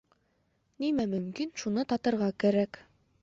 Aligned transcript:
Нимә 0.83 1.05
мөмкин, 1.11 1.53
шуны 1.63 1.85
татырға 1.93 2.31
кәрәк. 2.45 2.81